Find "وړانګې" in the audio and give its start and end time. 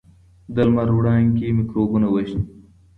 0.97-1.55